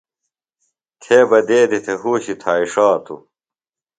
[1.01, 3.15] تھےۡ بہ دیدی تھے ہوشی تھائݜاتو۔